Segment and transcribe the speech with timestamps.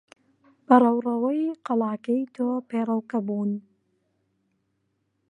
[0.65, 3.51] بە ڕەوڕەوەی قەڵاکەی تۆ پێڕەوکە بوون.